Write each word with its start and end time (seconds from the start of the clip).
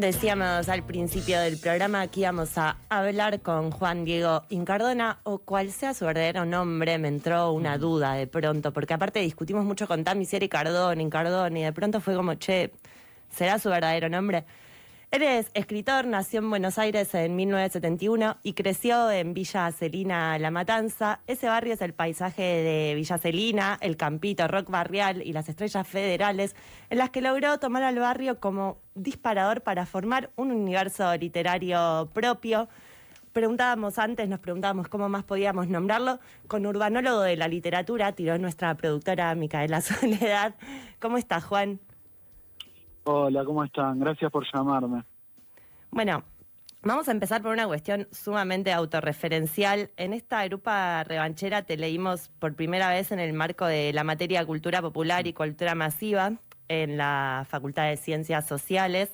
Decíamos 0.00 0.70
al 0.70 0.82
principio 0.82 1.38
del 1.40 1.58
programa 1.58 2.06
que 2.06 2.20
íbamos 2.20 2.56
a 2.56 2.78
hablar 2.88 3.42
con 3.42 3.70
Juan 3.70 4.06
Diego 4.06 4.44
Incardona, 4.48 5.18
o 5.24 5.40
cual 5.40 5.70
sea 5.72 5.92
su 5.92 6.06
verdadero 6.06 6.46
nombre, 6.46 6.96
me 6.96 7.08
entró 7.08 7.52
una 7.52 7.76
duda 7.76 8.14
de 8.14 8.26
pronto, 8.26 8.72
porque 8.72 8.94
aparte 8.94 9.20
discutimos 9.20 9.62
mucho 9.66 9.86
con 9.86 10.02
Tami 10.02 10.24
si 10.24 10.36
era 10.36 10.46
Incardona, 10.46 11.02
Incardona, 11.02 11.58
y 11.58 11.64
de 11.64 11.72
pronto 11.74 12.00
fue 12.00 12.14
como, 12.14 12.32
che, 12.36 12.72
¿será 13.28 13.58
su 13.58 13.68
verdadero 13.68 14.08
nombre? 14.08 14.46
Eres 15.12 15.50
escritor, 15.54 16.06
nació 16.06 16.38
en 16.38 16.50
Buenos 16.50 16.78
Aires 16.78 17.12
en 17.16 17.34
1971 17.34 18.36
y 18.44 18.52
creció 18.52 19.10
en 19.10 19.34
Villa 19.34 19.72
Celina 19.72 20.38
La 20.38 20.52
Matanza. 20.52 21.18
Ese 21.26 21.48
barrio 21.48 21.74
es 21.74 21.82
el 21.82 21.94
paisaje 21.94 22.42
de 22.42 22.94
Villa 22.94 23.18
Celina, 23.18 23.76
el 23.80 23.96
campito, 23.96 24.46
rock 24.46 24.70
barrial 24.70 25.20
y 25.22 25.32
las 25.32 25.48
estrellas 25.48 25.84
federales, 25.88 26.54
en 26.90 26.98
las 26.98 27.10
que 27.10 27.22
logró 27.22 27.58
tomar 27.58 27.82
al 27.82 27.98
barrio 27.98 28.38
como 28.38 28.78
disparador 28.94 29.62
para 29.62 29.84
formar 29.84 30.30
un 30.36 30.52
universo 30.52 31.12
literario 31.16 32.08
propio. 32.14 32.68
Preguntábamos 33.32 33.98
antes, 33.98 34.28
nos 34.28 34.38
preguntábamos 34.38 34.86
cómo 34.86 35.08
más 35.08 35.24
podíamos 35.24 35.66
nombrarlo, 35.66 36.20
con 36.46 36.66
urbanólogo 36.66 37.22
de 37.22 37.36
la 37.36 37.48
literatura, 37.48 38.12
tiró 38.12 38.38
nuestra 38.38 38.76
productora 38.76 39.34
Micaela 39.34 39.80
Soledad. 39.80 40.54
¿Cómo 41.00 41.18
estás, 41.18 41.42
Juan? 41.42 41.80
Hola, 43.04 43.44
¿cómo 43.44 43.64
están? 43.64 43.98
Gracias 43.98 44.30
por 44.30 44.44
llamarme. 44.52 45.04
Bueno, 45.92 46.22
vamos 46.82 47.08
a 47.08 47.10
empezar 47.10 47.42
por 47.42 47.52
una 47.52 47.66
cuestión 47.66 48.06
sumamente 48.12 48.72
autorreferencial. 48.72 49.90
En 49.96 50.12
esta 50.12 50.44
grupa 50.44 51.02
revanchera 51.02 51.62
te 51.62 51.76
leímos 51.76 52.28
por 52.38 52.54
primera 52.54 52.90
vez 52.90 53.10
en 53.10 53.18
el 53.18 53.32
marco 53.32 53.66
de 53.66 53.92
la 53.92 54.04
materia 54.04 54.46
Cultura 54.46 54.80
Popular 54.80 55.26
y 55.26 55.32
Cultura 55.32 55.74
Masiva 55.74 56.34
en 56.68 56.96
la 56.96 57.44
Facultad 57.48 57.88
de 57.88 57.96
Ciencias 57.96 58.46
Sociales. 58.46 59.10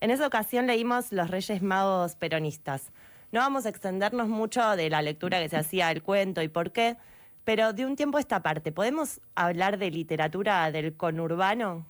En 0.00 0.10
esa 0.10 0.26
ocasión 0.26 0.66
leímos 0.66 1.12
Los 1.12 1.30
Reyes 1.30 1.62
Magos 1.62 2.14
Peronistas. 2.14 2.92
No 3.32 3.40
vamos 3.40 3.64
a 3.64 3.70
extendernos 3.70 4.28
mucho 4.28 4.76
de 4.76 4.90
la 4.90 5.00
lectura 5.00 5.40
que 5.40 5.48
se 5.48 5.56
hacía 5.56 5.88
del 5.88 6.02
cuento 6.02 6.42
y 6.42 6.48
por 6.48 6.72
qué, 6.72 6.98
pero 7.44 7.72
de 7.72 7.86
un 7.86 7.96
tiempo 7.96 8.18
a 8.18 8.20
esta 8.20 8.42
parte, 8.42 8.70
¿podemos 8.70 9.22
hablar 9.34 9.78
de 9.78 9.90
literatura 9.90 10.70
del 10.70 10.94
conurbano? 10.94 11.86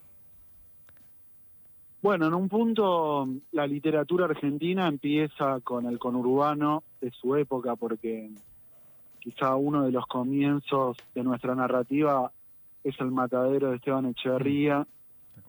Bueno, 2.00 2.28
en 2.28 2.34
un 2.34 2.48
punto 2.48 3.28
la 3.50 3.66
literatura 3.66 4.26
argentina 4.26 4.86
empieza 4.86 5.60
con 5.60 5.86
el 5.86 5.98
conurbano 5.98 6.84
de 7.00 7.10
su 7.10 7.34
época, 7.34 7.74
porque 7.74 8.30
quizá 9.18 9.56
uno 9.56 9.82
de 9.82 9.90
los 9.90 10.06
comienzos 10.06 10.96
de 11.12 11.24
nuestra 11.24 11.56
narrativa 11.56 12.30
es 12.84 12.98
el 13.00 13.10
matadero 13.10 13.70
de 13.70 13.76
Esteban 13.76 14.06
Echeverría. 14.06 14.86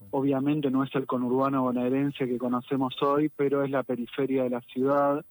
Obviamente 0.09 0.72
no 0.72 0.83
es 0.83 0.94
el 0.95 1.06
conurbano 1.06 1.61
bonaerense 1.61 2.28
que 2.28 2.39
conocemos 2.39 3.00
hoy, 3.03 3.30
pero 3.30 3.63
es 3.63 3.69
la 3.69 3.84
periferia 3.84 4.44
de 4.44 4.50
la 4.50 4.61
ciudad, 4.61 5.23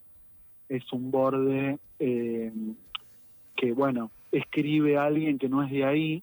es 0.68 0.92
un 0.92 1.10
borde 1.10 1.78
eh, 1.98 2.52
que, 3.56 3.72
bueno, 3.72 4.12
escribe 4.30 4.96
a 4.98 5.06
alguien 5.06 5.36
que 5.36 5.48
no 5.48 5.64
es 5.64 5.70
de 5.72 5.84
ahí 5.84 6.22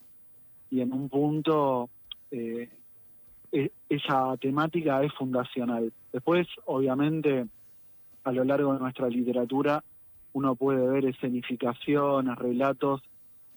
y 0.72 0.80
en 0.80 0.94
un 0.94 1.10
punto 1.10 1.90
eh, 2.32 2.70
e, 3.56 3.72
esa 3.88 4.36
temática 4.36 5.02
es 5.02 5.14
fundacional. 5.14 5.94
Después, 6.12 6.46
obviamente, 6.66 7.48
a 8.26 8.32
lo 8.34 8.44
largo 8.44 8.74
de 8.74 8.80
nuestra 8.80 9.08
literatura, 9.08 9.82
uno 10.34 10.56
puede 10.56 10.86
ver 10.86 11.06
escenificaciones, 11.06 12.38
relatos 12.38 13.02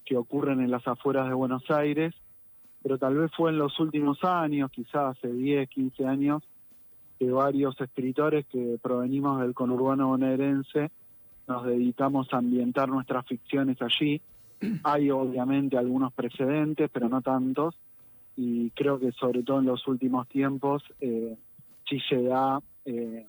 que 0.04 0.16
ocurren 0.16 0.60
en 0.60 0.70
las 0.70 0.86
afueras 0.86 1.26
de 1.28 1.34
Buenos 1.34 1.68
Aires, 1.70 2.14
pero 2.80 2.96
tal 2.96 3.16
vez 3.16 3.32
fue 3.36 3.50
en 3.50 3.58
los 3.58 3.80
últimos 3.80 4.22
años, 4.22 4.70
quizás 4.70 5.16
hace 5.16 5.32
10, 5.32 5.68
15 5.68 6.06
años, 6.06 6.44
que 7.18 7.28
varios 7.32 7.78
escritores 7.80 8.46
que 8.46 8.78
provenimos 8.80 9.40
del 9.40 9.52
conurbano 9.52 10.06
bonaerense 10.06 10.92
nos 11.48 11.66
dedicamos 11.66 12.32
a 12.32 12.36
ambientar 12.36 12.88
nuestras 12.88 13.26
ficciones 13.26 13.78
allí. 13.82 14.20
Hay 14.84 15.10
obviamente 15.10 15.76
algunos 15.76 16.12
precedentes, 16.12 16.88
pero 16.92 17.08
no 17.08 17.20
tantos 17.20 17.74
y 18.40 18.70
creo 18.70 19.00
que 19.00 19.10
sobre 19.10 19.42
todo 19.42 19.58
en 19.58 19.66
los 19.66 19.88
últimos 19.88 20.28
tiempos 20.28 20.84
eh, 21.00 21.36
sí 21.88 21.98
se 22.08 22.22
da 22.22 22.62
eh, 22.84 23.26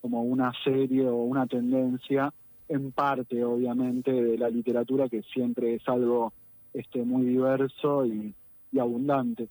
como 0.00 0.22
una 0.22 0.52
serie 0.62 1.04
o 1.08 1.16
una 1.16 1.48
tendencia 1.48 2.32
en 2.68 2.92
parte 2.92 3.44
obviamente 3.44 4.12
de 4.12 4.38
la 4.38 4.48
literatura 4.48 5.08
que 5.08 5.22
siempre 5.22 5.74
es 5.74 5.88
algo 5.88 6.32
este 6.72 7.02
muy 7.02 7.26
diverso 7.26 8.06
y, 8.06 8.34
abundante. 8.78 9.48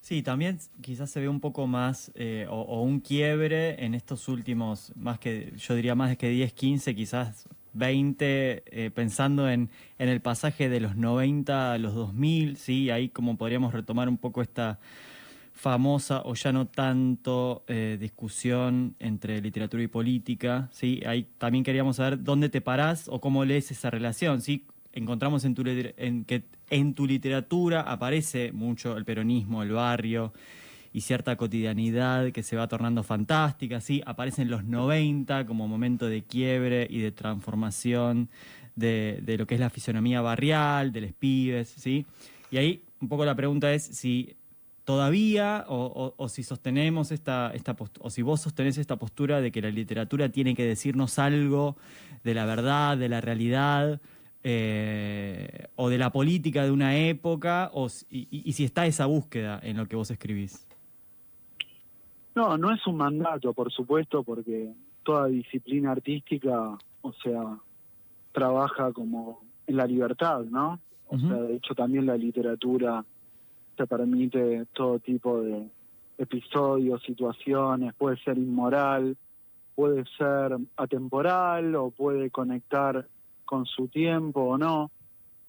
Sí, 0.00 0.22
también 0.22 0.58
quizás 0.80 1.10
se 1.10 1.20
ve 1.20 1.28
un 1.28 1.38
poco 1.38 1.66
más 1.66 2.10
eh, 2.14 2.46
o, 2.48 2.62
o, 2.62 2.82
un 2.82 3.00
quiebre 3.00 3.84
en 3.84 3.94
estos 3.94 4.28
últimos, 4.28 4.92
más 4.96 5.18
que 5.20 5.52
yo 5.56 5.74
diría 5.74 5.94
más 5.94 6.08
de 6.08 6.16
que 6.16 6.28
10, 6.30 6.54
15, 6.54 6.94
quizás 6.96 7.48
20, 7.74 8.62
eh, 8.66 8.90
pensando 8.90 9.48
en, 9.48 9.70
en, 9.98 10.08
el 10.08 10.20
pasaje 10.20 10.68
de 10.68 10.80
los 10.80 10.96
90 10.96 11.72
a 11.72 11.78
los 11.78 11.94
2000, 11.94 12.56
¿sí? 12.56 12.90
ahí 12.90 13.08
como 13.08 13.36
podríamos 13.36 13.72
retomar 13.72 14.08
un 14.08 14.18
poco 14.18 14.42
esta 14.42 14.78
famosa 15.52 16.22
o 16.24 16.34
ya 16.34 16.52
no 16.52 16.66
tanto 16.66 17.64
eh, 17.68 17.96
discusión 18.00 18.96
entre 18.98 19.40
literatura 19.40 19.82
y 19.82 19.86
política, 19.86 20.68
¿sí? 20.72 21.02
ahí 21.06 21.28
también 21.38 21.62
queríamos 21.64 21.96
saber 21.96 22.22
dónde 22.22 22.48
te 22.48 22.60
parás 22.60 23.08
o 23.08 23.20
cómo 23.20 23.44
lees 23.44 23.70
esa 23.70 23.90
relación, 23.90 24.40
¿sí? 24.40 24.66
encontramos 24.92 25.44
en 25.44 25.54
tu, 25.54 25.62
en 25.66 26.24
que 26.24 26.44
en 26.70 26.94
tu 26.94 27.06
literatura 27.06 27.82
aparece 27.82 28.52
mucho 28.52 28.96
el 28.96 29.04
peronismo, 29.04 29.62
el 29.62 29.72
barrio, 29.72 30.32
y 30.92 31.00
cierta 31.00 31.36
cotidianidad 31.36 32.32
que 32.32 32.42
se 32.42 32.56
va 32.56 32.68
tornando 32.68 33.02
fantástica, 33.02 33.80
¿sí? 33.80 34.02
Aparecen 34.04 34.50
los 34.50 34.64
90 34.64 35.46
como 35.46 35.66
momento 35.66 36.06
de 36.06 36.22
quiebre 36.22 36.86
y 36.88 37.00
de 37.00 37.12
transformación 37.12 38.28
de, 38.76 39.22
lo 39.38 39.46
que 39.46 39.54
es 39.54 39.60
la 39.60 39.70
fisonomía 39.70 40.20
barrial, 40.20 40.92
de 40.92 41.00
los 41.00 41.12
pibes, 41.12 41.68
¿sí? 41.68 42.04
Y 42.50 42.58
ahí 42.58 42.82
un 43.00 43.08
poco 43.08 43.24
la 43.24 43.34
pregunta 43.34 43.72
es 43.72 43.82
si 43.82 44.36
todavía 44.84 45.64
o, 45.68 46.28
si 46.28 46.42
sostenemos 46.42 47.10
esta, 47.10 47.52
esta 47.54 47.74
o 48.00 48.10
si 48.10 48.22
vos 48.22 48.40
sostenés 48.40 48.76
esta 48.78 48.96
postura 48.96 49.40
de 49.40 49.50
que 49.50 49.62
la 49.62 49.70
literatura 49.70 50.28
tiene 50.28 50.54
que 50.54 50.66
decirnos 50.66 51.18
algo 51.18 51.76
de 52.24 52.34
la 52.34 52.44
verdad, 52.44 52.98
de 52.98 53.08
la 53.08 53.20
realidad, 53.20 54.00
eh, 54.44 55.66
o 55.76 55.88
de 55.88 55.98
la 55.98 56.10
política 56.10 56.64
de 56.64 56.70
una 56.72 56.96
época, 56.96 57.70
o, 57.72 57.88
y 58.10 58.52
si 58.52 58.64
está 58.64 58.86
esa 58.86 59.06
búsqueda 59.06 59.58
en 59.62 59.76
lo 59.76 59.86
que 59.86 59.96
vos 59.96 60.10
escribís. 60.10 60.66
No, 62.34 62.56
no 62.56 62.72
es 62.72 62.86
un 62.86 62.96
mandato, 62.96 63.52
por 63.52 63.70
supuesto, 63.70 64.22
porque 64.22 64.72
toda 65.02 65.26
disciplina 65.26 65.92
artística, 65.92 66.78
o 67.02 67.12
sea, 67.12 67.58
trabaja 68.32 68.92
como 68.92 69.42
en 69.66 69.76
la 69.76 69.86
libertad, 69.86 70.44
¿no? 70.44 70.80
O 71.08 71.18
sea, 71.18 71.42
de 71.42 71.56
hecho 71.56 71.74
también 71.74 72.06
la 72.06 72.16
literatura 72.16 73.04
te 73.76 73.86
permite 73.86 74.64
todo 74.72 74.98
tipo 74.98 75.42
de 75.42 75.68
episodios, 76.16 77.02
situaciones, 77.02 77.94
puede 77.94 78.16
ser 78.18 78.38
inmoral, 78.38 79.16
puede 79.74 80.04
ser 80.16 80.56
atemporal 80.76 81.74
o 81.74 81.90
puede 81.90 82.30
conectar 82.30 83.06
con 83.44 83.66
su 83.66 83.88
tiempo 83.88 84.40
o 84.40 84.56
no, 84.56 84.90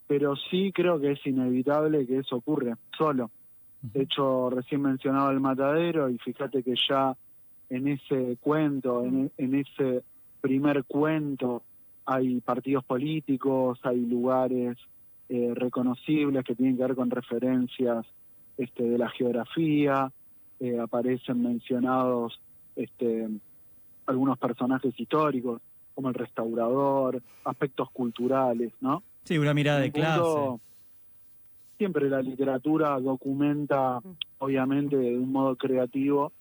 pero 0.07 0.35
sí 0.35 0.71
creo 0.73 0.99
que 0.99 1.11
es 1.11 1.25
inevitable 1.25 2.05
que 2.05 2.17
eso 2.19 2.37
ocurra 2.37 2.77
solo. 2.97 3.31
De 3.83 4.03
hecho, 4.03 4.49
recién 4.49 4.81
mencionaba 4.81 5.29
el 5.31 5.41
matadero 5.41 6.09
y 6.09 6.17
fíjate 6.17 6.63
que 6.63 6.73
ya 6.89 7.15
en 7.69 7.89
ese 7.89 8.37
cuento, 8.39 9.03
en, 9.03 9.29
ese 9.37 10.03
primer 10.39 10.85
cuento, 10.85 11.63
hay 12.05 12.39
partidos 12.39 12.85
políticos, 12.85 13.79
hay 13.83 13.99
lugares 13.99 14.77
eh, 15.27 15.51
reconocibles 15.53 16.45
que 16.45 16.55
tienen 16.55 16.77
que 16.77 16.83
ver 16.83 16.95
con 16.95 17.09
referencias 17.09 18.05
este, 18.57 18.83
de 18.83 18.97
la 18.97 19.09
geografía, 19.09 20.09
eh, 20.61 20.79
aparecen 20.79 21.43
mencionados 21.43 22.39
este, 22.77 23.27
algunos 24.05 24.37
personajes 24.37 24.97
históricos, 24.97 25.61
como 25.93 26.07
el 26.07 26.15
restaurador, 26.15 27.21
aspectos 27.43 27.91
culturales, 27.91 28.71
¿no? 28.79 29.03
Sí, 29.25 29.37
una 29.37 29.53
mirada 29.53 29.79
de 29.79 29.91
clase 29.91 30.21
siempre 31.77 32.09
la 32.09 32.21
literatura 32.21 32.99
documenta, 32.99 33.99
obviamente 34.39 34.97
de 34.97 35.17
un 35.17 35.31
modo 35.31 35.55
creativo, 35.55 36.31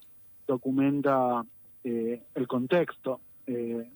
documenta 0.46 1.44
eh, 1.84 2.23
el 2.34 2.46
contexto. 2.46 3.20
Eh, 3.46 3.88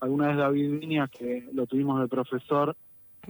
alguna 0.00 0.28
vez 0.28 0.36
David 0.36 0.80
Viñas, 0.80 1.10
que 1.10 1.48
lo 1.52 1.66
tuvimos 1.66 2.00
de 2.00 2.08
profesor, 2.08 2.76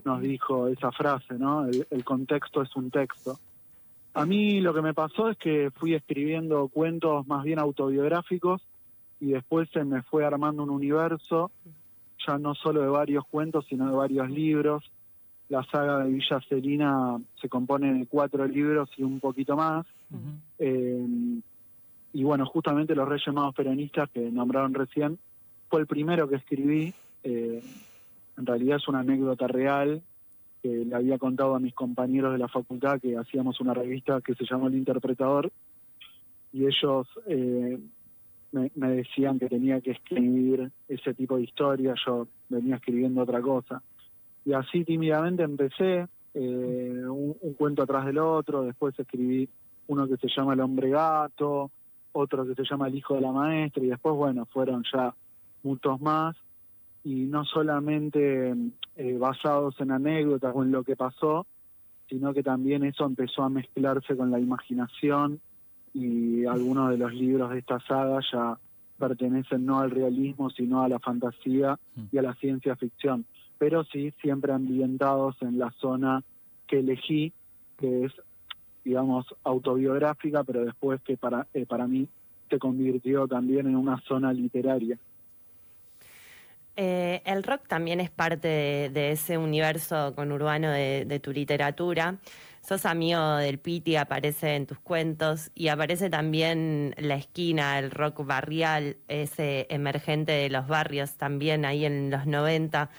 nos 0.05 0.21
dijo 0.21 0.67
esa 0.69 0.91
frase, 0.91 1.35
¿no? 1.35 1.67
El, 1.67 2.05
contexto 2.05 2.63
es 2.63 2.75
un 2.75 2.91
texto. 2.91 3.39
A 4.15 4.27
mí 4.27 4.61
lo 4.61 4.75
que 4.75 4.83
me 4.83 4.95
pasó 4.95 5.29
es 5.29 5.37
que 5.37 5.71
fui 5.71 5.95
escribiendo 5.95 6.69
cuentos 6.69 7.27
más 7.27 7.45
bien 7.45 7.59
autobiográficos 7.59 8.63
y 9.21 9.33
después 9.33 9.69
se 9.71 9.85
me 9.85 10.03
fue 10.03 10.25
armando 10.25 10.63
un 10.63 10.71
universo, 10.71 11.51
ya 12.27 12.39
no 12.39 12.55
solo 12.55 12.83
de 12.83 12.89
varios 12.89 13.25
cuentos, 13.27 13.67
sino 13.69 13.89
de 13.89 13.97
varios 13.97 14.31
libros, 14.31 14.91
la 15.49 15.63
saga 15.65 15.99
de 15.99 16.11
Villa 16.11 16.41
Celina 16.49 17.19
se 17.41 17.49
compone 17.49 17.93
de 17.93 18.07
cuatro 18.07 18.47
libros 18.47 18.91
y 18.97 19.03
un 19.03 19.21
poquito 19.21 19.57
más. 19.57 19.87
Eh, 20.59 21.07
y 22.13 22.23
bueno, 22.23 22.47
justamente 22.47 22.95
Los 22.95 23.09
Reyes 23.09 23.35
Magos 23.35 23.55
Peronistas 23.55 24.09
que 24.11 24.31
nombraron 24.31 24.73
recién, 24.75 25.19
fue 25.69 25.81
el 25.81 25.87
primero 25.87 26.29
que 26.29 26.37
escribí. 26.37 26.95
Eh, 27.23 27.63
en 28.37 28.47
realidad 28.47 28.77
es 28.77 28.89
una 28.89 29.01
anécdota 29.01 29.47
real 29.47 30.03
que 30.63 30.69
le 30.69 30.95
había 30.95 31.19
contado 31.19 31.55
a 31.55 31.61
mis 31.61 31.75
compañeros 31.75 32.33
de 32.33 32.39
la 32.39 32.49
facultad 32.49 33.01
que 33.01 33.17
hacíamos 33.17 33.61
una 33.61 33.75
revista 33.75 34.21
que 34.21 34.35
se 34.35 34.45
llamó 34.45 34.69
El 34.69 34.77
Interpretador 34.77 35.53
y 36.55 36.67
ellos 36.67 37.09
eh, 37.27 37.79
me, 38.53 38.89
decían 38.89 39.39
que 39.41 39.49
tenía 39.49 39.81
que 39.81 39.91
escribir 39.91 40.71
ese 40.89 41.13
tipo 41.13 41.37
de 41.37 41.43
historia, 41.43 41.95
yo 42.07 42.29
venía 42.49 42.77
escribiendo 42.77 43.23
otra 43.23 43.43
cosa. 43.43 43.83
Y 44.45 44.53
así 44.53 44.85
tímidamente 44.85 45.43
empecé, 45.43 46.07
eh, 46.35 47.03
un, 47.07 47.37
un, 47.41 47.55
cuento 47.55 47.83
atrás 47.83 48.05
del 48.07 48.19
otro, 48.19 48.63
después 48.63 48.99
escribí 48.99 49.49
uno 49.87 50.07
que 50.09 50.17
se 50.17 50.29
llama 50.29 50.55
El 50.55 50.61
hombre 50.61 50.91
gato, 50.91 51.71
otro 52.13 52.47
que 52.47 52.55
se 52.55 52.65
llama 52.65 52.89
El 52.89 52.97
hijo 52.97 53.15
de 53.15 53.21
la 53.21 53.33
maestra, 53.33 53.83
y 53.83 53.89
después, 53.89 54.15
bueno, 54.15 54.47
fueron 54.47 54.85
ya 54.93 55.15
muchos 55.63 56.01
más, 56.01 56.37
y 57.05 57.27
no 57.27 57.45
solamente 57.45 58.55
eh, 58.97 59.19
basados 59.19 59.79
en 59.81 59.91
anécdotas 59.91 60.55
o 60.55 60.63
en 60.63 60.73
lo 60.73 60.83
que 60.83 60.97
pasó, 60.97 61.47
sino 62.09 62.33
que 62.33 62.43
también 62.43 62.85
eso 62.85 63.05
empezó 63.05 63.43
a 63.43 63.51
mezclarse 63.51 64.17
con 64.17 64.31
la 64.31 64.41
imaginación 64.41 65.41
y 65.93 66.45
algunos 66.47 66.91
de 66.91 66.99
los 66.99 67.13
libros 67.15 67.51
de 67.51 67.59
esta 67.59 67.79
saga 67.81 68.21
ya 68.33 68.59
pertenecen 68.99 69.67
no 69.67 69.81
al 69.81 69.91
realismo, 69.91 70.51
sino 70.51 70.83
a 70.83 70.89
la 70.89 70.99
fantasía 70.99 71.79
mm. 71.95 72.03
y 72.13 72.19
a 72.19 72.23
la 72.23 72.35
ciencia 72.35 72.77
ficción, 72.77 73.25
pero 73.65 73.83
sí 73.85 74.13
siempre 74.21 74.53
ambientados 74.53 75.37
en 75.41 75.59
la 75.59 75.71
zona 75.81 76.23
que 76.67 76.81
elegí, 76.81 77.33
que 77.79 78.05
es 78.05 78.13
digamos, 78.85 79.25
autobiográfica, 79.43 80.45
pero 80.45 80.67
después 80.67 81.01
que 81.01 81.17
para, 81.17 81.47
eh, 81.55 81.65
para 81.65 81.87
mí 81.87 82.07
se 82.51 82.59
convirtió 82.59 83.27
también 83.27 83.67
en 83.67 83.77
una 83.77 83.99
zona 84.03 84.35
literaria. 84.35 84.99
Eh, 86.77 87.23
el 87.25 87.43
rock 87.43 87.67
también 87.67 88.01
es 88.01 88.11
parte 88.11 88.49
de, 88.93 89.13
ese 89.13 89.39
universo 89.39 90.13
conurbano 90.15 90.71
de, 90.71 91.07
de, 91.07 91.19
tu 91.19 91.33
literatura. 91.33 92.19
Sos 92.61 92.85
amigo 92.85 93.37
del 93.37 93.59
Piti, 93.59 93.97
aparece 93.97 94.57
en 94.57 94.67
tus 94.67 94.79
cuentos 94.79 95.51
y 95.55 95.69
aparece 95.69 96.11
también 96.11 96.95
la 96.99 97.15
esquina, 97.15 97.79
el 97.79 97.91
rock 97.91 98.27
barrial, 98.27 98.99
ese 99.09 99.67
emergente 99.71 100.33
de 100.33 100.51
los 100.51 100.69
barrios 100.69 101.15
también 101.15 101.65
ahí 101.65 101.87
en 101.87 102.11
los 102.11 102.27
90. 102.27 102.91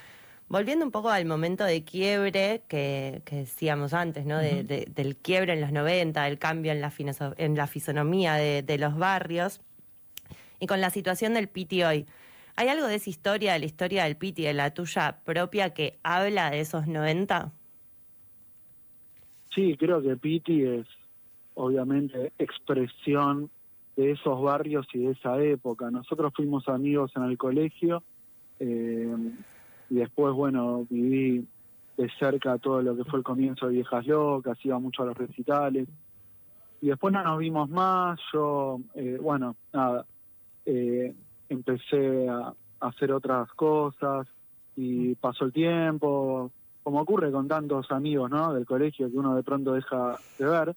Volviendo 0.47 0.85
un 0.85 0.91
poco 0.91 1.09
al 1.09 1.25
momento 1.25 1.63
de 1.63 1.83
quiebre 1.83 2.61
que, 2.67 3.23
decíamos 3.31 3.93
antes, 3.93 4.25
¿no? 4.25 4.37
del 4.37 5.17
quiebre 5.17 5.53
en 5.53 5.61
los 5.61 5.71
90, 5.71 6.23
del 6.23 6.37
cambio 6.37 6.71
en 6.71 6.81
la, 6.81 6.93
en 7.37 7.55
la 7.55 7.67
fisonomía 7.67 8.35
de, 8.35 8.77
los 8.77 8.95
barrios, 8.95 9.61
y 10.59 10.67
con 10.67 10.81
la 10.81 10.91
situación 10.91 11.33
del 11.33 11.47
Piti 11.47 11.83
hoy. 11.83 12.05
¿Hay 12.55 12.67
algo 12.67 12.85
de 12.87 12.95
esa 12.95 13.09
historia, 13.09 13.53
de 13.53 13.59
la 13.59 13.65
historia 13.65 14.03
del 14.03 14.17
Piti, 14.17 14.43
de 14.43 14.53
la 14.53 14.71
tuya 14.71 15.17
propia, 15.25 15.73
que 15.73 15.97
habla 16.03 16.51
de 16.51 16.59
esos 16.59 16.87
90? 16.87 17.51
Sí, 19.53 19.75
creo 19.77 20.01
que 20.01 20.15
Piti 20.15 20.63
es 20.63 20.85
obviamente 21.55 22.33
expresión 22.37 23.49
de 23.95 24.11
esos 24.11 24.41
barrios 24.41 24.85
y 24.93 24.99
de 24.99 25.11
esa 25.13 25.41
época. 25.41 25.89
Nosotros 25.89 26.33
fuimos 26.35 26.67
amigos 26.67 27.11
en 27.15 27.23
el 27.23 27.37
colegio. 27.37 28.03
Eh, 28.59 29.13
y 29.95 29.99
después, 29.99 30.33
bueno, 30.33 30.85
viví 30.89 31.47
de 31.95 32.09
cerca 32.19 32.57
todo 32.57 32.81
lo 32.81 32.97
que 32.97 33.05
fue 33.05 33.19
el 33.19 33.23
comienzo 33.23 33.67
de 33.67 33.75
Viejas 33.75 34.05
Locas, 34.05 34.57
iba 34.65 34.77
mucho 34.77 35.03
a 35.03 35.05
los 35.05 35.17
recitales. 35.17 35.87
Y 36.81 36.87
después 36.87 37.13
no 37.13 37.23
nos 37.23 37.39
vimos 37.39 37.69
más, 37.69 38.19
yo, 38.33 38.81
eh, 38.93 39.17
bueno, 39.21 39.55
nada, 39.71 40.05
eh, 40.65 41.15
empecé 41.47 42.27
a, 42.27 42.53
hacer 42.81 43.13
otras 43.13 43.49
cosas 43.53 44.27
y 44.75 45.15
pasó 45.15 45.45
el 45.45 45.53
tiempo, 45.53 46.51
como 46.83 46.99
ocurre 46.99 47.31
con 47.31 47.47
tantos 47.47 47.89
amigos, 47.89 48.29
¿no? 48.29 48.53
Del 48.53 48.65
colegio 48.65 49.09
que 49.09 49.17
uno 49.17 49.33
de 49.33 49.43
pronto 49.43 49.71
deja 49.71 50.19
de 50.37 50.45
ver, 50.45 50.75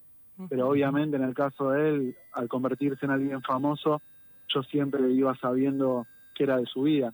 pero 0.49 0.69
obviamente 0.69 1.17
en 1.17 1.25
el 1.25 1.35
caso 1.35 1.71
de 1.71 1.89
él, 1.89 2.17
al 2.35 2.49
convertirse 2.49 3.05
en 3.05 3.11
alguien 3.11 3.43
famoso, 3.43 4.01
yo 4.47 4.63
siempre 4.63 5.11
iba 5.11 5.37
sabiendo 5.39 6.07
que 6.37 6.45
era 6.45 6.59
de 6.59 6.67
su 6.67 6.83
vida. 6.83 7.13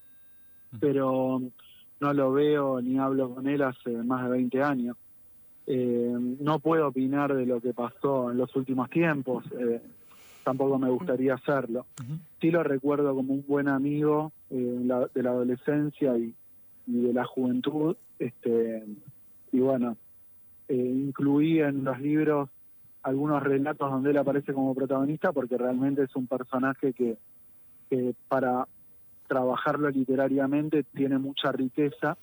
Pero 0.79 1.41
no 2.01 2.13
lo 2.13 2.33
veo 2.33 2.81
ni 2.81 2.99
hablo 2.99 3.35
con 3.35 3.47
él 3.47 3.63
hace 3.63 3.91
más 3.91 4.25
de 4.25 4.31
20 4.31 4.63
años. 4.63 4.97
Eh, 5.67 6.15
no 6.41 6.59
puedo 6.59 6.89
opinar 6.89 7.35
de 7.35 7.47
lo 7.47 7.61
que 7.61 7.73
pasó 7.73 8.31
en 8.31 8.37
los 8.37 8.55
últimos 8.55 8.91
tiempos, 8.91 9.45
eh, 9.59 9.81
tampoco 10.45 10.79
me 10.79 10.91
gustaría 10.91 11.35
hacerlo. 11.35 11.87
Sí 12.41 12.51
lo 12.51 12.63
recuerdo 12.63 13.15
como 13.15 13.33
un 13.33 13.45
buen 13.47 13.69
amigo 13.69 14.33
eh, 14.51 15.07
de 15.15 15.23
la 15.23 15.31
adolescencia 15.31 16.17
y, 16.19 16.35
de 16.87 17.15
la 17.15 17.25
juventud, 17.25 17.97
este, 18.19 18.85
y 19.53 19.59
bueno, 19.59 19.97
incluí 20.69 21.61
en 21.61 21.83
los 21.83 21.99
libros 21.99 22.51
algunos 23.03 23.43
relatos 23.43 23.91
donde 23.91 24.11
él 24.11 24.19
aparece 24.19 24.53
como 24.53 24.75
protagonista 24.75 25.33
porque 25.33 25.57
realmente 25.57 26.03
es 26.03 26.15
un 26.15 26.27
personaje 26.27 26.93
que, 26.93 27.17
que 27.89 28.15
para 28.29 28.67
trabajarlo 29.27 29.91
literariamente 29.91 30.83
tiene 30.83 31.19
mucha 31.19 31.53
riqueza 31.53 32.17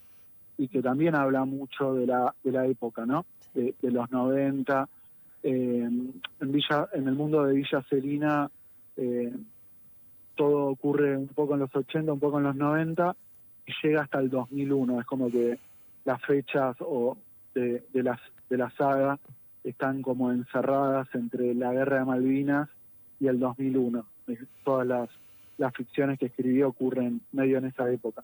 y 0.57 0.67
que 0.67 0.81
también 0.81 1.15
habla 1.15 1.45
mucho 1.45 1.93
de 1.95 2.07
la, 2.07 2.33
de 2.43 2.51
la 2.51 2.65
época, 2.67 3.05
¿no? 3.05 3.25
De, 3.53 3.73
los 3.81 4.11
90. 4.11 4.87
Eh, 5.43 5.89
en, 6.39 6.51
Villa, 6.51 6.87
en 6.93 7.07
el 7.07 7.15
mundo 7.15 7.43
de 7.43 7.55
Villa 7.55 7.83
Celina 7.89 8.49
eh, 8.95 9.33
todo 10.35 10.67
ocurre 10.67 11.17
un 11.17 11.27
poco 11.27 11.55
en 11.55 11.61
los 11.61 11.75
80, 11.75 12.13
un 12.13 12.19
poco 12.19 12.37
en 12.37 12.43
los 12.43 12.55
90 12.55 13.15
y 13.65 13.71
llega 13.83 14.03
hasta 14.03 14.19
el 14.19 14.29
2001. 14.29 15.01
Es 15.01 15.05
como 15.05 15.29
que 15.29 15.57
las 16.05 16.21
fechas 16.23 16.75
o 16.79 17.17
de, 17.53 17.83
de, 17.91 18.03
las, 18.03 18.19
de 18.49 18.57
la 18.57 18.69
saga 18.71 19.19
están 19.63 20.01
como 20.01 20.31
encerradas 20.31 21.07
entre 21.13 21.53
la 21.53 21.73
guerra 21.73 21.99
de 21.99 22.05
Malvinas 22.05 22.69
y 23.19 23.27
el 23.27 23.39
2001. 23.39 24.05
Todas 24.63 24.87
las 24.87 25.09
las 25.57 25.73
ficciones 25.73 26.19
que 26.19 26.27
escribió 26.27 26.69
ocurren 26.69 27.21
medio 27.31 27.57
en 27.57 27.65
esa 27.65 27.91
época. 27.91 28.23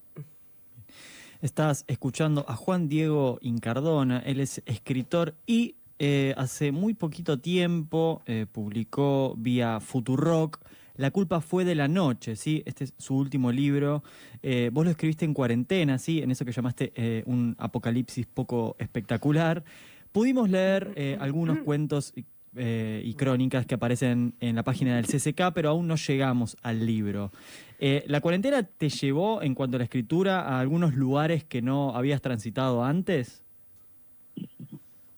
Estás 1.42 1.86
escuchando 1.88 2.46
a 2.48 2.56
Juan 2.56 2.90
Diego 2.90 3.38
Incardona, 3.42 4.20
él 4.20 4.40
es 4.40 4.62
escritor 4.66 5.36
y 5.46 5.76
eh, 6.00 6.34
hace 6.38 6.72
muy 6.72 6.94
poquito 6.94 7.40
tiempo 7.40 8.22
eh, 8.28 8.46
publicó 8.52 9.34
vía 9.36 9.80
Futurock 9.80 10.60
La 10.96 11.10
culpa 11.10 11.42
fue 11.42 11.66
de 11.66 11.74
la 11.74 11.88
noche, 11.88 12.36
¿sí? 12.36 12.62
Este 12.66 12.84
es 12.86 12.94
su 12.98 13.16
último 13.16 13.52
libro. 13.52 14.04
Eh, 14.44 14.70
vos 14.72 14.86
lo 14.86 14.92
escribiste 14.92 15.26
en 15.26 15.34
cuarentena, 15.34 15.98
¿sí? 15.98 16.22
En 16.22 16.32
eso 16.32 16.46
que 16.46 16.52
llamaste 16.52 17.24
un 17.28 17.56
apocalipsis 17.60 18.26
poco 18.26 18.76
espectacular. 18.80 19.64
Pudimos 20.12 20.50
leer 20.50 21.18
algunos 21.20 21.60
cuentos 21.60 22.14
eh, 22.58 23.02
y 23.04 23.14
crónicas 23.14 23.66
que 23.66 23.76
aparecen 23.76 24.34
en 24.40 24.56
la 24.56 24.64
página 24.64 24.96
del 24.96 25.06
CCK, 25.06 25.54
pero 25.54 25.70
aún 25.70 25.88
no 25.88 25.96
llegamos 25.96 26.58
al 26.64 26.86
libro. 26.86 27.32
Eh, 27.80 28.04
¿La 28.08 28.22
cuarentena 28.22 28.64
te 28.64 28.90
llevó 28.90 29.42
en 29.42 29.54
cuanto 29.54 29.78
a 29.78 29.80
la 29.80 29.84
escritura 29.84 30.42
a 30.42 30.60
algunos 30.60 30.96
lugares 30.96 31.44
que 31.44 31.62
no 31.62 31.96
habías 31.96 32.22
transitado 32.22 32.84
antes? 32.84 33.44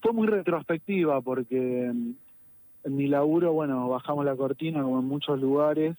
Fue 0.01 0.13
muy 0.13 0.27
retrospectiva 0.27 1.22
porque 1.22 1.86
en 1.86 2.15
mi 2.84 3.08
laburo, 3.08 3.53
bueno, 3.53 3.88
bajamos 3.88 4.25
la 4.25 4.36
cortina 4.36 4.81
como 4.81 5.00
en 5.00 5.05
muchos 5.05 5.39
lugares, 5.39 5.96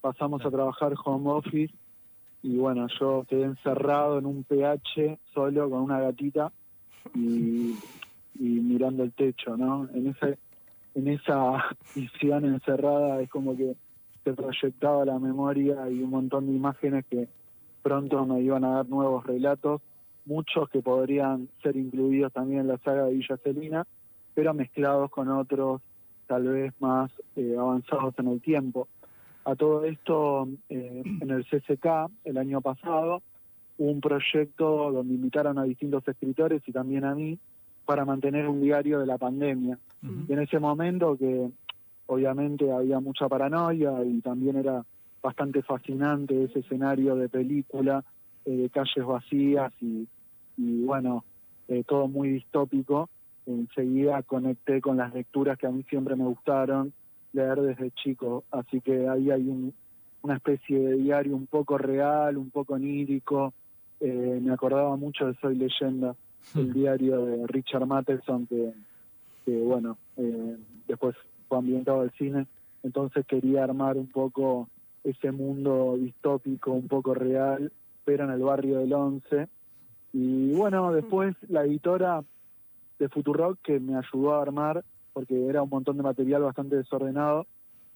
pasamos 0.00 0.44
a 0.44 0.50
trabajar 0.50 0.94
home 1.04 1.30
office 1.30 1.74
y 2.42 2.56
bueno, 2.56 2.86
yo 3.00 3.24
quedé 3.28 3.44
encerrado 3.44 4.18
en 4.18 4.26
un 4.26 4.44
PH 4.44 5.18
solo 5.32 5.70
con 5.70 5.82
una 5.82 6.00
gatita 6.00 6.52
y 7.14 7.76
mirando 8.38 9.02
el 9.02 9.12
techo, 9.12 9.56
¿no? 9.56 9.88
En 9.94 10.08
ese 10.08 10.38
en 10.94 11.08
esa 11.08 11.64
visión 11.94 12.44
encerrada 12.44 13.20
es 13.20 13.30
como 13.30 13.56
que 13.56 13.74
se 14.24 14.32
proyectaba 14.32 15.04
la 15.04 15.18
memoria 15.18 15.88
y 15.90 16.02
un 16.02 16.10
montón 16.10 16.46
de 16.46 16.52
imágenes 16.52 17.04
que 17.06 17.28
pronto 17.82 18.24
me 18.24 18.40
iban 18.40 18.64
a 18.64 18.76
dar 18.76 18.88
nuevos 18.88 19.26
relatos, 19.26 19.80
muchos 20.24 20.68
que 20.70 20.80
podrían 20.80 21.48
ser 21.62 21.76
incluidos 21.76 22.32
también 22.32 22.60
en 22.60 22.68
la 22.68 22.78
saga 22.78 23.04
de 23.04 23.14
Villa 23.14 23.36
Celina, 23.38 23.86
pero 24.34 24.54
mezclados 24.54 25.10
con 25.10 25.28
otros 25.28 25.82
tal 26.28 26.44
vez 26.48 26.72
más 26.80 27.10
eh, 27.36 27.56
avanzados 27.58 28.14
en 28.18 28.28
el 28.28 28.40
tiempo. 28.40 28.88
A 29.44 29.56
todo 29.56 29.84
esto, 29.84 30.48
eh, 30.68 31.02
en 31.20 31.30
el 31.30 31.44
CCK, 31.44 32.10
el 32.24 32.38
año 32.38 32.60
pasado, 32.60 33.22
hubo 33.78 33.90
un 33.90 34.00
proyecto 34.00 34.92
donde 34.92 35.14
invitaron 35.14 35.58
a 35.58 35.64
distintos 35.64 36.06
escritores 36.06 36.62
y 36.66 36.72
también 36.72 37.04
a 37.04 37.14
mí 37.14 37.38
para 37.92 38.06
mantener 38.06 38.48
un 38.48 38.62
diario 38.62 39.00
de 39.00 39.06
la 39.06 39.18
pandemia. 39.18 39.78
Y 40.26 40.32
en 40.32 40.38
ese 40.38 40.58
momento 40.58 41.14
que 41.14 41.50
obviamente 42.06 42.72
había 42.72 43.00
mucha 43.00 43.28
paranoia 43.28 44.02
y 44.02 44.22
también 44.22 44.56
era 44.56 44.82
bastante 45.22 45.60
fascinante 45.60 46.44
ese 46.44 46.60
escenario 46.60 47.16
de 47.16 47.28
película, 47.28 48.02
eh, 48.46 48.50
de 48.50 48.70
calles 48.70 49.04
vacías 49.04 49.70
y, 49.82 50.08
bueno, 50.56 51.22
eh, 51.68 51.84
todo 51.86 52.08
muy 52.08 52.30
distópico, 52.30 53.10
enseguida 53.44 54.22
conecté 54.22 54.80
con 54.80 54.96
las 54.96 55.12
lecturas 55.12 55.58
que 55.58 55.66
a 55.66 55.70
mí 55.70 55.82
siempre 55.82 56.16
me 56.16 56.24
gustaron, 56.24 56.94
leer 57.34 57.60
desde 57.60 57.90
chico, 57.90 58.44
así 58.52 58.80
que 58.80 59.06
ahí 59.06 59.30
hay 59.30 59.46
un, 59.46 59.74
una 60.22 60.36
especie 60.36 60.78
de 60.78 60.94
diario 60.94 61.36
un 61.36 61.46
poco 61.46 61.76
real, 61.76 62.38
un 62.38 62.48
poco 62.48 62.72
onírico. 62.72 63.52
Eh, 64.00 64.40
me 64.42 64.54
acordaba 64.54 64.96
mucho 64.96 65.26
de 65.26 65.34
Soy 65.42 65.56
Leyenda, 65.56 66.16
el 66.54 66.72
diario 66.72 67.24
de 67.24 67.46
Richard 67.46 67.86
Matheson, 67.86 68.46
que, 68.46 68.72
que 69.44 69.56
bueno, 69.58 69.98
eh, 70.16 70.56
después 70.88 71.16
fue 71.48 71.58
ambientado 71.58 72.00
al 72.00 72.12
cine. 72.12 72.46
Entonces 72.82 73.24
quería 73.26 73.64
armar 73.64 73.96
un 73.96 74.08
poco 74.08 74.68
ese 75.04 75.32
mundo 75.32 75.96
distópico, 75.98 76.72
un 76.72 76.88
poco 76.88 77.14
real, 77.14 77.72
pero 78.04 78.24
en 78.24 78.30
el 78.30 78.42
barrio 78.42 78.78
del 78.78 78.92
Once. 78.92 79.48
Y 80.12 80.52
bueno, 80.52 80.92
después 80.92 81.34
la 81.48 81.64
editora 81.64 82.22
de 82.98 83.08
Futurock 83.08 83.58
que 83.62 83.80
me 83.80 83.96
ayudó 83.96 84.34
a 84.34 84.42
armar, 84.42 84.84
porque 85.12 85.46
era 85.46 85.62
un 85.62 85.70
montón 85.70 85.96
de 85.96 86.02
material 86.02 86.42
bastante 86.42 86.76
desordenado, 86.76 87.46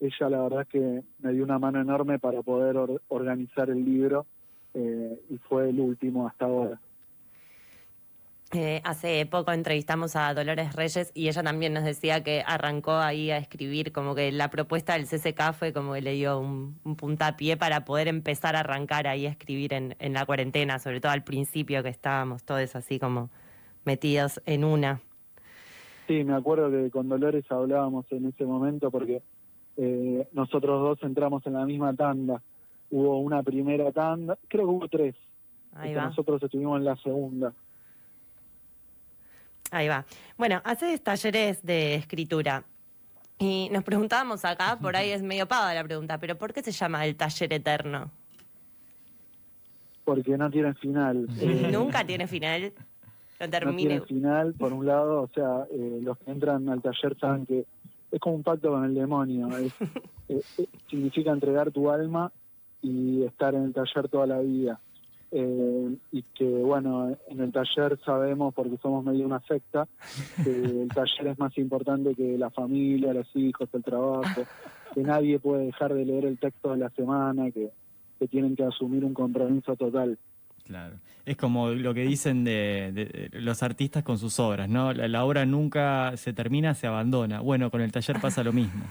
ella 0.00 0.28
la 0.28 0.42
verdad 0.42 0.62
es 0.62 0.68
que 0.68 1.02
me 1.20 1.32
dio 1.32 1.44
una 1.44 1.58
mano 1.58 1.80
enorme 1.80 2.18
para 2.18 2.42
poder 2.42 2.76
organizar 3.08 3.70
el 3.70 3.84
libro 3.84 4.26
eh, 4.74 5.20
y 5.30 5.38
fue 5.38 5.70
el 5.70 5.80
último 5.80 6.26
hasta 6.26 6.44
ahora. 6.46 6.80
Eh, 8.52 8.80
hace 8.84 9.26
poco 9.26 9.50
entrevistamos 9.50 10.14
a 10.14 10.32
Dolores 10.32 10.76
Reyes 10.76 11.10
y 11.14 11.26
ella 11.26 11.42
también 11.42 11.72
nos 11.72 11.82
decía 11.82 12.22
que 12.22 12.44
arrancó 12.46 12.92
ahí 12.92 13.32
a 13.32 13.38
escribir, 13.38 13.90
como 13.90 14.14
que 14.14 14.30
la 14.30 14.50
propuesta 14.50 14.92
del 14.92 15.06
CCK 15.06 15.52
fue 15.52 15.72
como 15.72 15.94
que 15.94 16.00
le 16.00 16.12
dio 16.12 16.38
un, 16.38 16.78
puntapié 16.96 17.56
para 17.56 17.84
poder 17.84 18.06
empezar 18.06 18.54
a 18.54 18.60
arrancar 18.60 19.08
ahí 19.08 19.26
a 19.26 19.30
escribir 19.30 19.74
en, 19.74 19.96
en, 19.98 20.12
la 20.12 20.24
cuarentena, 20.26 20.78
sobre 20.78 21.00
todo 21.00 21.10
al 21.10 21.24
principio 21.24 21.82
que 21.82 21.88
estábamos 21.88 22.44
todos 22.44 22.76
así 22.76 23.00
como 23.00 23.30
metidos 23.84 24.40
en 24.46 24.62
una. 24.62 25.00
Sí, 26.06 26.22
me 26.22 26.34
acuerdo 26.34 26.70
que 26.70 26.88
con 26.90 27.08
Dolores 27.08 27.44
hablábamos 27.50 28.06
en 28.12 28.26
ese 28.26 28.44
momento 28.44 28.92
porque 28.92 29.22
eh, 29.76 30.28
nosotros 30.32 30.80
dos 30.80 31.02
entramos 31.02 31.44
en 31.46 31.54
la 31.54 31.66
misma 31.66 31.94
tanda. 31.94 32.40
Hubo 32.90 33.18
una 33.18 33.42
primera 33.42 33.90
tanda, 33.90 34.38
creo 34.46 34.66
que 34.66 34.70
hubo 34.70 34.88
tres. 34.88 35.16
Ahí 35.74 35.94
va. 35.94 36.06
Nosotros 36.06 36.40
estuvimos 36.42 36.78
en 36.78 36.84
la 36.84 36.96
segunda. 36.96 37.52
Ahí 39.70 39.88
va. 39.88 40.04
Bueno, 40.36 40.60
haces 40.64 41.02
talleres 41.02 41.62
de 41.62 41.94
escritura. 41.94 42.64
Y 43.38 43.68
nos 43.70 43.84
preguntábamos 43.84 44.44
acá, 44.44 44.78
por 44.80 44.96
ahí 44.96 45.10
es 45.10 45.22
medio 45.22 45.46
pava 45.46 45.74
la 45.74 45.84
pregunta, 45.84 46.18
pero 46.18 46.38
¿por 46.38 46.54
qué 46.54 46.62
se 46.62 46.72
llama 46.72 47.04
el 47.04 47.16
taller 47.16 47.52
eterno? 47.52 48.10
Porque 50.04 50.38
no 50.38 50.50
tiene 50.50 50.74
final. 50.74 51.26
Eh, 51.40 51.68
Nunca 51.70 52.04
tiene 52.04 52.26
final. 52.26 52.72
No 53.38 53.50
termine. 53.50 53.98
No 53.98 54.04
tiene 54.04 54.20
final, 54.20 54.54
por 54.54 54.72
un 54.72 54.86
lado, 54.86 55.22
o 55.22 55.28
sea, 55.34 55.66
eh, 55.70 55.98
los 56.02 56.16
que 56.18 56.30
entran 56.30 56.68
al 56.68 56.80
taller 56.80 57.18
saben 57.18 57.44
que 57.44 57.66
es 58.10 58.20
como 58.20 58.36
un 58.36 58.42
pacto 58.42 58.70
con 58.70 58.84
el 58.84 58.94
demonio. 58.94 59.48
Eh, 60.28 60.42
eh, 60.58 60.66
significa 60.90 61.30
entregar 61.30 61.70
tu 61.70 61.88
alma 61.88 62.32
y 62.82 63.22
estar 63.22 63.54
en 63.54 63.62
el 63.62 63.72
taller 63.72 64.08
toda 64.08 64.26
la 64.26 64.40
vida. 64.40 64.80
Eh, 65.32 65.96
y 66.12 66.22
que, 66.22 66.44
bueno, 66.44 67.16
en 67.28 67.40
el 67.40 67.52
taller 67.52 67.98
sabemos, 68.04 68.54
porque 68.54 68.76
somos 68.80 69.04
medio 69.04 69.26
una 69.26 69.40
secta, 69.40 69.86
que 70.42 70.50
el 70.50 70.88
taller 70.88 71.28
es 71.28 71.38
más 71.38 71.56
importante 71.58 72.14
que 72.14 72.38
la 72.38 72.50
familia, 72.50 73.12
los 73.12 73.28
hijos, 73.34 73.68
el 73.72 73.82
trabajo, 73.82 74.42
que 74.94 75.02
nadie 75.02 75.38
puede 75.38 75.66
dejar 75.66 75.94
de 75.94 76.04
leer 76.04 76.26
el 76.26 76.38
texto 76.38 76.70
de 76.70 76.78
la 76.78 76.90
semana, 76.90 77.50
que, 77.50 77.70
que 78.18 78.28
tienen 78.28 78.56
que 78.56 78.64
asumir 78.64 79.04
un 79.04 79.14
compromiso 79.14 79.76
total. 79.76 80.18
Claro. 80.64 80.96
Es 81.24 81.36
como 81.36 81.70
lo 81.70 81.94
que 81.94 82.02
dicen 82.02 82.44
de, 82.44 83.30
los 83.32 83.62
artistas 83.62 84.02
con 84.04 84.18
sus 84.18 84.38
obras, 84.38 84.68
¿no? 84.68 84.92
La, 84.92 85.24
obra 85.24 85.44
nunca 85.44 86.16
se 86.16 86.32
termina, 86.32 86.74
se 86.74 86.86
abandona. 86.86 87.40
Bueno, 87.40 87.70
con 87.70 87.80
el 87.80 87.90
taller 87.92 88.20
pasa 88.20 88.44
lo 88.44 88.52
mismo. 88.52 88.84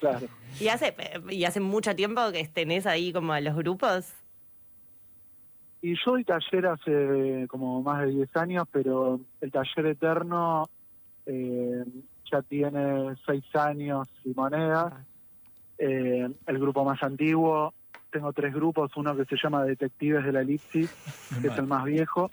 Claro. 0.00 0.26
¿Y 0.60 0.68
hace, 0.68 0.94
y 1.30 1.44
hace 1.44 1.60
mucho 1.60 1.94
tiempo 1.96 2.20
que 2.32 2.46
tenés 2.48 2.86
ahí 2.86 3.12
como 3.12 3.32
a 3.32 3.40
los 3.40 3.56
grupos? 3.56 4.12
Y 5.86 5.94
yo 6.04 6.10
doy 6.10 6.24
taller 6.24 6.66
hace 6.66 7.46
como 7.46 7.80
más 7.80 8.00
de 8.00 8.10
10 8.10 8.36
años, 8.38 8.66
pero 8.72 9.20
el 9.40 9.52
taller 9.52 9.86
eterno 9.86 10.68
eh, 11.26 11.84
ya 12.28 12.42
tiene 12.42 13.14
6 13.24 13.44
años 13.54 14.08
y 14.24 14.34
monedas. 14.34 14.92
Ah. 14.92 15.04
Eh, 15.78 16.28
el 16.48 16.58
grupo 16.58 16.84
más 16.84 17.00
antiguo 17.04 17.72
tengo 18.10 18.32
tres 18.32 18.52
grupos, 18.52 18.90
uno 18.96 19.16
que 19.16 19.26
se 19.26 19.36
llama 19.40 19.64
Detectives 19.64 20.24
de 20.24 20.32
la 20.32 20.40
Elipsis, 20.40 20.90
que 21.40 21.46
es 21.46 21.56
el 21.56 21.66
más 21.66 21.84
viejo, 21.84 22.32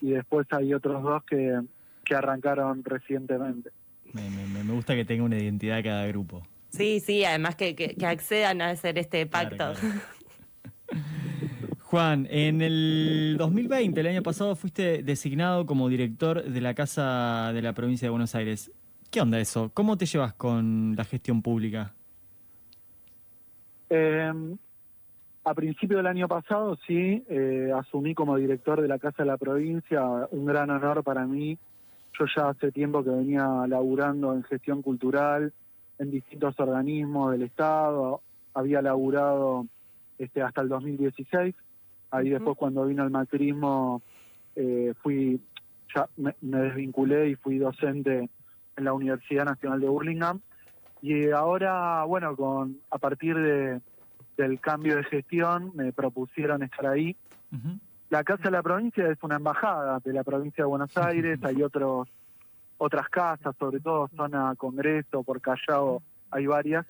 y 0.00 0.12
después 0.12 0.46
hay 0.52 0.72
otros 0.72 1.02
dos 1.02 1.22
que, 1.24 1.60
que 2.02 2.14
arrancaron 2.14 2.82
recientemente. 2.82 3.72
Me, 4.14 4.72
gusta 4.72 4.94
que 4.94 5.04
tenga 5.04 5.24
una 5.24 5.36
identidad 5.36 5.84
cada 5.84 6.06
grupo. 6.06 6.46
Sí, 6.70 7.00
sí, 7.00 7.24
además 7.24 7.56
que, 7.56 7.74
que, 7.74 8.06
accedan 8.06 8.62
a 8.62 8.70
hacer 8.70 8.96
este 8.98 9.26
pacto. 9.26 9.74
Juan, 11.96 12.26
en 12.28 12.60
el 12.60 13.36
2020, 13.38 13.98
el 13.98 14.06
año 14.06 14.22
pasado, 14.22 14.54
fuiste 14.54 15.02
designado 15.02 15.64
como 15.64 15.88
director 15.88 16.44
de 16.44 16.60
la 16.60 16.74
Casa 16.74 17.54
de 17.54 17.62
la 17.62 17.72
Provincia 17.72 18.04
de 18.04 18.10
Buenos 18.10 18.34
Aires. 18.34 18.70
¿Qué 19.10 19.22
onda 19.22 19.38
eso? 19.40 19.70
¿Cómo 19.72 19.96
te 19.96 20.04
llevas 20.04 20.34
con 20.34 20.94
la 20.94 21.04
gestión 21.04 21.40
pública? 21.40 21.94
Eh, 23.88 24.30
a 25.42 25.54
principio 25.54 25.96
del 25.96 26.06
año 26.06 26.28
pasado, 26.28 26.76
sí, 26.86 27.24
eh, 27.30 27.72
asumí 27.74 28.14
como 28.14 28.36
director 28.36 28.82
de 28.82 28.88
la 28.88 28.98
Casa 28.98 29.22
de 29.22 29.30
la 29.30 29.38
Provincia, 29.38 30.02
un 30.32 30.44
gran 30.44 30.68
honor 30.68 31.02
para 31.02 31.24
mí. 31.24 31.56
Yo 32.18 32.26
ya 32.36 32.50
hace 32.50 32.72
tiempo 32.72 33.02
que 33.02 33.08
venía 33.08 33.48
laburando 33.66 34.34
en 34.34 34.42
gestión 34.42 34.82
cultural, 34.82 35.50
en 35.98 36.10
distintos 36.10 36.60
organismos 36.60 37.32
del 37.32 37.44
Estado, 37.44 38.20
había 38.52 38.82
laburado 38.82 39.66
este, 40.18 40.42
hasta 40.42 40.60
el 40.60 40.68
2016. 40.68 41.54
Ahí 42.10 42.30
después 42.30 42.56
cuando 42.56 42.86
vino 42.86 43.04
el 43.04 43.10
macrismo, 43.10 44.02
eh, 44.54 44.94
fui, 45.02 45.40
ya 45.94 46.08
me, 46.16 46.34
me, 46.40 46.58
desvinculé 46.58 47.30
y 47.30 47.34
fui 47.34 47.58
docente 47.58 48.30
en 48.76 48.84
la 48.84 48.92
Universidad 48.92 49.44
Nacional 49.44 49.80
de 49.80 49.88
Burlingame. 49.88 50.40
Y 51.02 51.30
ahora, 51.30 52.04
bueno, 52.04 52.34
con 52.36 52.78
a 52.90 52.98
partir 52.98 53.36
de 53.36 53.80
del 54.36 54.60
cambio 54.60 54.96
de 54.96 55.04
gestión 55.04 55.72
me 55.74 55.92
propusieron 55.92 56.62
estar 56.62 56.86
ahí. 56.86 57.16
La 58.10 58.22
Casa 58.22 58.44
de 58.44 58.50
la 58.50 58.62
Provincia 58.62 59.08
es 59.10 59.18
una 59.22 59.36
embajada 59.36 60.00
de 60.04 60.12
la 60.12 60.22
provincia 60.22 60.64
de 60.64 60.68
Buenos 60.68 60.96
Aires, 60.96 61.42
hay 61.42 61.62
otros 61.62 62.08
otras 62.78 63.08
casas, 63.08 63.56
sobre 63.58 63.80
todo 63.80 64.10
zona 64.14 64.54
Congreso, 64.56 65.22
por 65.22 65.40
Callao 65.40 66.02
hay 66.30 66.46
varias, 66.46 66.86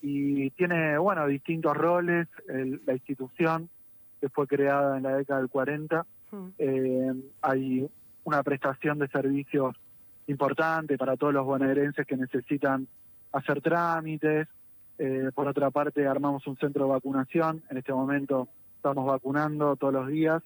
y 0.00 0.48
tiene, 0.50 0.96
bueno, 0.96 1.26
distintos 1.26 1.76
roles, 1.76 2.28
la 2.46 2.94
institución 2.94 3.68
que 4.20 4.28
fue 4.28 4.46
creada 4.46 4.96
en 4.96 5.02
la 5.04 5.16
década 5.16 5.40
del 5.40 5.48
40, 5.48 6.06
eh, 6.58 7.12
hay 7.40 7.88
una 8.24 8.42
prestación 8.42 8.98
de 8.98 9.08
servicios 9.08 9.74
importante 10.26 10.98
para 10.98 11.16
todos 11.16 11.32
los 11.32 11.46
bonaerenses 11.46 12.06
que 12.06 12.16
necesitan 12.16 12.86
hacer 13.32 13.60
trámites, 13.60 14.48
eh, 14.98 15.30
por 15.32 15.46
otra 15.46 15.70
parte, 15.70 16.06
armamos 16.06 16.46
un 16.46 16.56
centro 16.56 16.84
de 16.84 16.90
vacunación. 16.90 17.62
En 17.70 17.76
este 17.76 17.92
momento 17.92 18.48
estamos 18.76 19.06
vacunando 19.06 19.76
todos 19.76 19.92
los 19.92 20.08
días. 20.08 20.42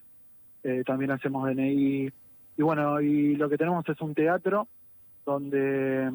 Eh, 0.62 0.82
también 0.86 1.10
hacemos 1.10 1.48
DNI. 1.48 2.12
Y 2.56 2.62
bueno, 2.62 3.00
y 3.00 3.34
lo 3.36 3.48
que 3.48 3.56
tenemos 3.56 3.88
es 3.88 4.00
un 4.00 4.14
teatro 4.14 4.68
donde 5.24 6.12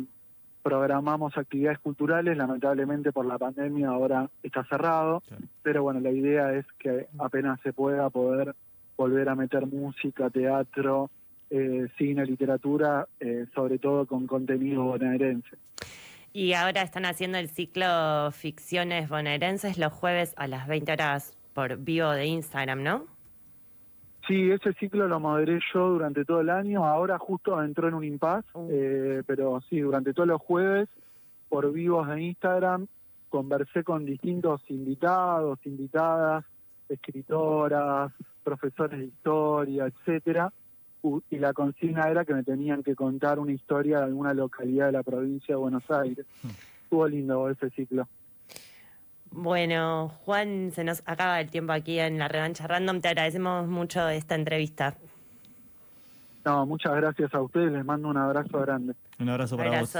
programamos 0.67 1.37
actividades 1.37 1.79
culturales. 1.79 2.35
Lamentablemente 2.35 3.13
por 3.13 3.25
la 3.25 3.37
pandemia 3.37 3.87
ahora 3.87 4.29
está 4.43 4.65
cerrado. 4.65 5.23
Pero 5.63 5.83
bueno, 5.83 6.01
la 6.01 6.11
idea 6.11 6.53
es 6.53 6.65
que 6.77 7.07
apenas 7.17 7.59
se 7.61 7.71
pueda 7.71 8.09
poder 8.09 8.53
volver 8.97 9.29
a 9.29 9.35
meter 9.35 9.65
música, 9.65 10.29
teatro, 10.29 11.09
eh, 11.49 11.87
cine, 11.97 12.25
literatura, 12.25 13.07
sobre 13.55 13.79
todo 13.79 14.05
con 14.05 14.27
contenido 14.27 14.83
bonaerense. 14.83 15.55
Y 16.33 16.53
ahora 16.53 16.81
están 16.81 17.05
haciendo 17.05 17.37
el 17.37 17.47
ciclo 17.47 18.29
Ficciones 18.31 19.07
Bonaerenses 19.07 19.77
los 19.77 19.93
jueves 19.93 20.33
a 20.37 20.47
las 20.47 20.67
20 20.67 20.91
horas 20.91 21.37
por 21.53 21.77
vivo 21.77 22.11
de 22.11 22.25
Instagram, 22.25 22.83
¿no? 22.83 23.16
Sí, 24.27 24.51
ese 24.51 24.73
ciclo 24.73 25.07
lo 25.07 25.19
moderé 25.19 25.59
yo 25.73 25.89
durante 25.89 26.25
todo 26.25 26.41
el 26.41 26.49
año. 26.49 26.85
Ahora 26.85 27.17
justo 27.17 27.61
entró 27.63 27.87
en 27.87 27.93
un 27.93 28.03
impasse, 28.03 28.47
uh. 28.53 28.67
eh, 28.69 29.23
pero 29.25 29.61
sí, 29.69 29.79
durante 29.79 30.13
todos 30.13 30.27
los 30.27 30.41
jueves 30.41 30.89
por 31.49 31.71
vivos 31.71 32.07
de 32.09 32.21
Instagram 32.21 32.87
conversé 33.29 33.83
con 33.83 34.05
distintos 34.05 34.61
invitados, 34.69 35.59
invitadas, 35.65 36.45
escritoras, 36.89 38.11
profesores 38.43 38.99
de 38.99 39.05
historia, 39.05 39.85
etcétera 39.85 40.51
y 41.29 41.37
la 41.37 41.53
consigna 41.53 42.09
era 42.09 42.25
que 42.25 42.33
me 42.33 42.43
tenían 42.43 42.83
que 42.83 42.95
contar 42.95 43.39
una 43.39 43.51
historia 43.51 43.99
de 43.99 44.05
alguna 44.05 44.33
localidad 44.33 44.87
de 44.87 44.91
la 44.93 45.03
provincia 45.03 45.55
de 45.55 45.59
Buenos 45.59 45.89
Aires. 45.89 46.25
Hmm. 46.43 46.49
Estuvo 46.83 47.07
lindo 47.07 47.49
ese 47.49 47.69
ciclo. 47.71 48.07
Bueno, 49.31 50.11
Juan, 50.25 50.71
se 50.73 50.83
nos 50.83 51.03
acaba 51.05 51.39
el 51.39 51.49
tiempo 51.49 51.73
aquí 51.73 51.99
en 51.99 52.17
la 52.17 52.27
revancha 52.27 52.67
random. 52.67 53.01
Te 53.01 53.09
agradecemos 53.09 53.67
mucho 53.67 54.07
esta 54.09 54.35
entrevista. 54.35 54.95
No, 56.45 56.65
muchas 56.65 56.95
gracias 56.95 57.33
a 57.33 57.41
ustedes. 57.41 57.71
Les 57.71 57.85
mando 57.85 58.07
un 58.07 58.17
abrazo 58.17 58.59
grande. 58.59 58.93
Un 59.19 59.29
abrazo 59.29 59.57
para 59.57 59.81
vos. 59.81 59.97